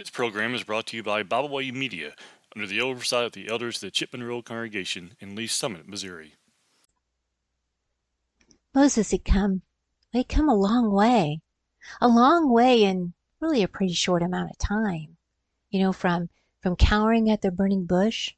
[0.00, 2.14] This program is brought to you by Byway Media
[2.56, 6.36] under the oversight of the elders of the Chipman Road Congregation in Lee Summit, Missouri.
[8.74, 9.60] Moses had come,
[10.10, 11.42] he'd come a long way,
[12.00, 15.18] a long way in really a pretty short amount of time.
[15.68, 16.30] You know, from
[16.62, 18.32] from cowering at the burning bush,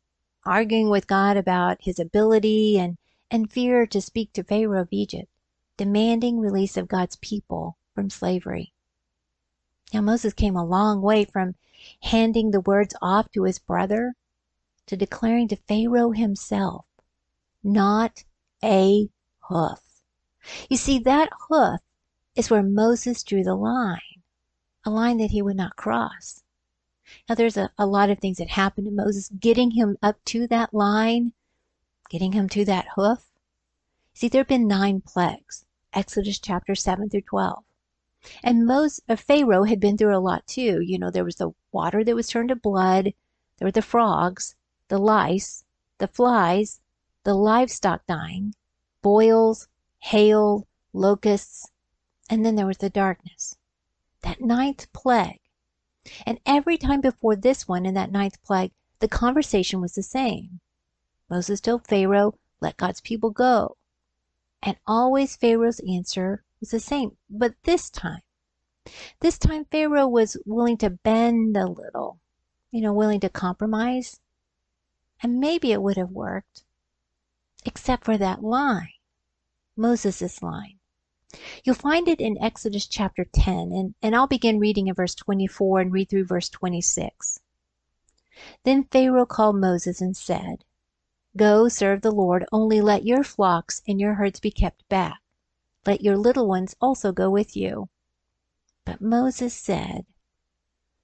[0.45, 2.99] arguing with God about his ability and
[3.31, 5.31] and fear to speak to Pharaoh of Egypt,
[5.77, 8.73] demanding release of God's people from slavery.
[9.93, 11.55] Now Moses came a long way from
[12.03, 14.15] handing the words off to his brother
[14.87, 16.87] to declaring to Pharaoh himself,
[17.63, 18.25] not
[18.65, 19.11] a
[19.49, 20.03] hoof.
[20.71, 21.81] You see, that hoof
[22.35, 24.23] is where Moses drew the line,
[24.85, 26.43] a line that he would not cross.
[27.29, 30.47] Now, there's a, a lot of things that happened to Moses getting him up to
[30.47, 31.33] that line,
[32.09, 33.31] getting him to that hoof.
[34.15, 37.65] See, there have been nine plagues, Exodus chapter 7 through 12.
[38.45, 40.81] And Moses, uh, Pharaoh had been through a lot too.
[40.81, 43.15] You know, there was the water that was turned to blood,
[43.59, 44.55] there were the frogs,
[44.89, 45.65] the lice,
[45.99, 46.81] the flies,
[47.25, 48.55] the livestock dying,
[49.03, 51.71] boils, hail, locusts,
[52.31, 53.57] and then there was the darkness.
[54.23, 55.41] That ninth plague.
[56.27, 60.61] And every time before this one in that ninth plague, the conversation was the same.
[61.29, 63.77] Moses told Pharaoh, let God's people go.
[64.63, 67.17] And always Pharaoh's answer was the same.
[67.29, 68.23] But this time,
[69.19, 72.21] this time Pharaoh was willing to bend a little,
[72.71, 74.21] you know, willing to compromise.
[75.21, 76.63] And maybe it would have worked,
[77.65, 78.93] except for that line.
[79.77, 80.79] Moses' line.
[81.65, 85.81] You'll find it in Exodus chapter 10, and, and I'll begin reading in verse 24
[85.81, 87.41] and read through verse 26.
[88.63, 90.65] Then Pharaoh called Moses and said,
[91.37, 95.22] Go serve the Lord, only let your flocks and your herds be kept back.
[95.85, 97.89] Let your little ones also go with you.
[98.85, 100.07] But Moses said,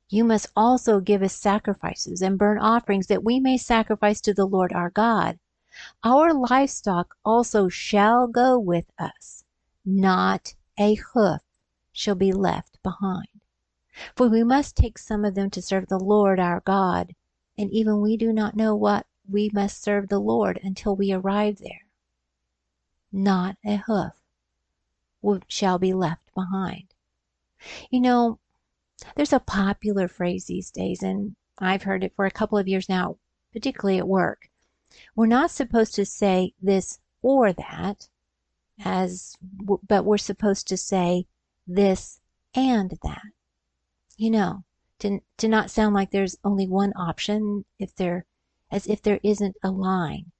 [0.08, 4.46] You must also give us sacrifices and burn offerings that we may sacrifice to the
[4.46, 5.38] Lord our God.
[6.04, 9.44] Our livestock also shall go with us,
[9.84, 11.40] not a hoof
[11.92, 13.28] shall be left behind.
[14.14, 17.16] For we must take some of them to serve the Lord our God,
[17.56, 21.58] and even we do not know what we must serve the Lord until we arrive
[21.58, 21.86] there.
[23.10, 24.17] Not a hoof
[25.48, 26.94] shall be left behind.
[27.90, 28.38] You know,
[29.16, 32.88] there's a popular phrase these days, and I've heard it for a couple of years
[32.88, 33.18] now,
[33.52, 34.48] particularly at work.
[35.14, 38.08] We're not supposed to say this or that,
[38.84, 41.26] as but we're supposed to say
[41.66, 42.20] this
[42.54, 43.32] and that.
[44.16, 44.64] You know,
[45.00, 48.24] to to not sound like there's only one option if there
[48.70, 50.32] as if there isn't a line.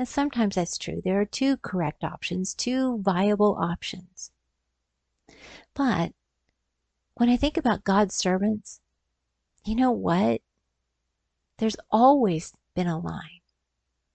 [0.00, 1.02] And sometimes that's true.
[1.04, 4.30] There are two correct options, two viable options.
[5.74, 6.14] But
[7.16, 8.80] when I think about God's servants,
[9.62, 10.40] you know what?
[11.58, 13.42] There's always been a line.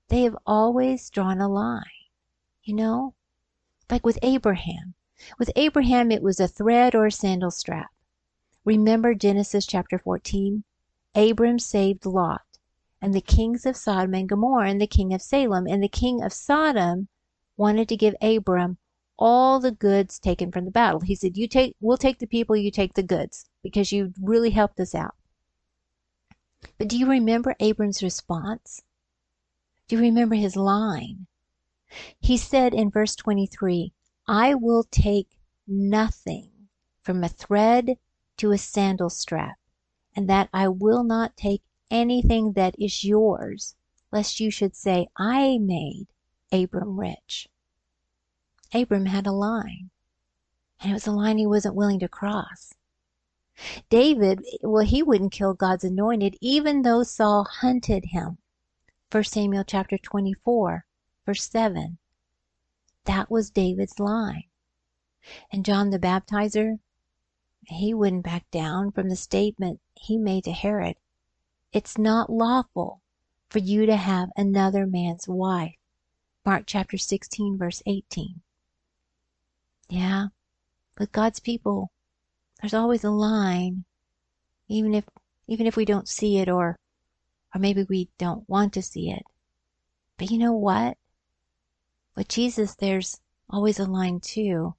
[0.07, 1.84] They have always drawn a line,
[2.63, 3.13] you know?
[3.88, 4.96] Like with Abraham.
[5.38, 7.91] With Abraham, it was a thread or a sandal strap.
[8.63, 10.63] Remember Genesis chapter 14?
[11.13, 12.41] Abram saved Lot,
[13.05, 16.23] and the kings of Sodom and Gomorrah, and the king of Salem, and the king
[16.23, 17.07] of Sodom
[17.55, 18.79] wanted to give Abram
[19.16, 21.01] all the goods taken from the battle.
[21.01, 24.49] He said, "You take, we'll take the people, you take the goods, because you really
[24.49, 25.13] helped us out."
[26.79, 28.81] But do you remember Abram's response?
[29.87, 31.27] Do you remember his line?
[32.19, 33.93] He said in verse 23,
[34.27, 35.29] I will take
[35.67, 36.49] nothing
[37.03, 37.99] from a thread
[38.37, 39.57] to a sandal strap,
[40.16, 41.61] and that I will not take
[41.91, 43.75] anything that is yours,
[44.12, 46.07] lest you should say, I made
[46.51, 47.47] Abram rich.
[48.73, 49.90] Abram had a line,
[50.79, 52.73] and it was a line he wasn't willing to cross.
[53.90, 58.38] David, well, he wouldn't kill God's anointed, even though Saul hunted him.
[59.12, 60.85] 1 Samuel chapter 24,
[61.25, 61.97] verse 7.
[63.06, 64.46] That was David's line.
[65.52, 66.79] And John the Baptizer,
[67.67, 70.97] he wouldn't back down from the statement he made to Herod.
[71.75, 73.01] It's not lawful
[73.49, 75.75] for you to have another man's wife.
[76.45, 78.39] Mark chapter 16, verse 18.
[79.89, 80.27] Yeah,
[80.97, 81.91] with God's people,
[82.61, 83.83] there's always a line,
[84.69, 85.03] even if
[85.47, 86.79] even if we don't see it or
[87.53, 89.23] or maybe we don't want to see it.
[90.17, 90.97] But you know what?
[92.16, 93.19] With Jesus, there's
[93.49, 94.75] always a line too.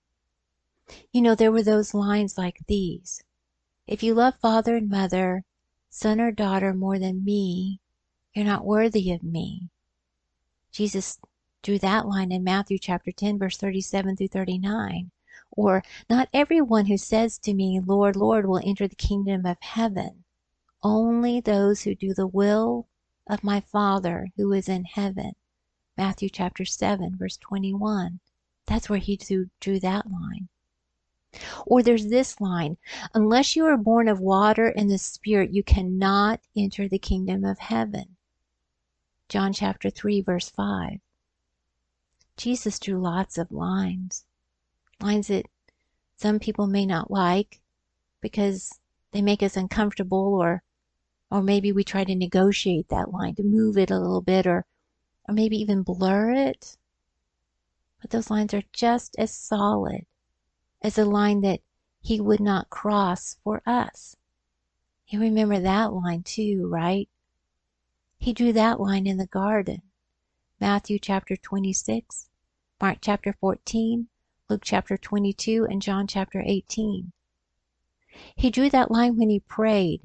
[1.12, 3.22] You know, there were those lines like these.
[3.86, 5.44] If you love father and mother,
[5.96, 7.80] son or daughter more than me,
[8.34, 9.70] you're not worthy of me.
[10.70, 11.18] Jesus
[11.62, 15.10] drew that line in Matthew chapter 10, verse 37 through 39.
[15.52, 20.24] Or, not everyone who says to me, Lord, Lord, will enter the kingdom of heaven,
[20.82, 22.88] only those who do the will
[23.26, 25.32] of my Father who is in heaven.
[25.96, 28.20] Matthew chapter 7, verse 21.
[28.66, 30.48] That's where he drew, drew that line.
[31.66, 32.78] Or there's this line
[33.12, 37.58] Unless you are born of water and the Spirit, you cannot enter the kingdom of
[37.58, 38.16] heaven.
[39.28, 41.00] John chapter 3, verse 5.
[42.36, 44.24] Jesus drew lots of lines,
[45.00, 45.46] lines that
[46.16, 47.60] some people may not like
[48.20, 48.78] because
[49.12, 50.62] they make us uncomfortable or
[51.30, 54.64] or maybe we try to negotiate that line to move it a little bit or
[55.28, 56.76] or maybe even blur it.
[58.00, 60.06] But those lines are just as solid
[60.82, 61.60] as a line that
[62.00, 64.16] he would not cross for us.
[65.08, 67.08] You remember that line too, right?
[68.18, 69.82] He drew that line in the garden.
[70.60, 72.28] Matthew chapter 26,
[72.80, 74.08] Mark chapter 14,
[74.48, 77.12] Luke chapter 22, and John chapter 18.
[78.34, 80.02] He drew that line when he prayed.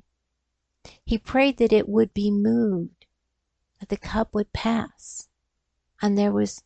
[1.05, 3.05] He prayed that it would be moved,
[3.79, 5.29] that the cup would pass,
[6.01, 6.63] and there was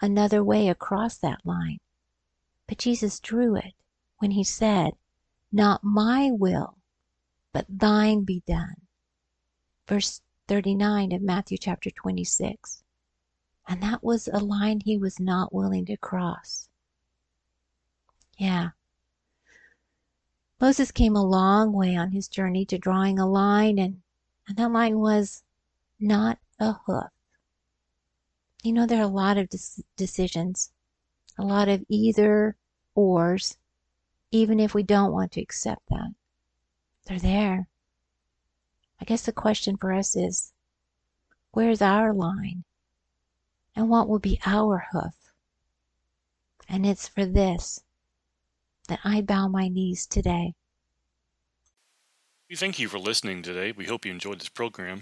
[0.00, 1.78] another way across that line.
[2.66, 3.74] But Jesus drew it
[4.18, 4.92] when he said,
[5.52, 6.78] Not my will,
[7.52, 8.82] but thine be done.
[9.86, 12.82] Verse 39 of Matthew chapter 26.
[13.68, 16.68] And that was a line he was not willing to cross.
[18.38, 18.70] Yeah.
[20.60, 24.02] Moses came a long way on his journey to drawing a line, and,
[24.48, 25.42] and that line was
[26.00, 27.10] not a hoof.
[28.62, 29.50] You know, there are a lot of
[29.96, 30.70] decisions,
[31.38, 32.56] a lot of either
[32.94, 33.56] ors,
[34.30, 36.14] even if we don't want to accept that.
[37.06, 37.68] They're there.
[39.00, 40.52] I guess the question for us is
[41.52, 42.64] where's our line?
[43.74, 45.14] And what will be our hoof?
[46.68, 47.80] And it's for this
[48.88, 50.54] that I bow my knees today.
[52.48, 53.72] We thank you for listening today.
[53.72, 54.98] We hope you enjoyed this program.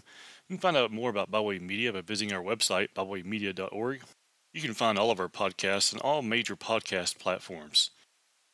[0.49, 4.01] You can find out more about Byway Media by visiting our website, bywaymedia.org.
[4.55, 7.91] You can find all of our podcasts on all major podcast platforms.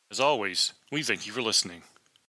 [0.09, 1.83] As always, we thank you for listening.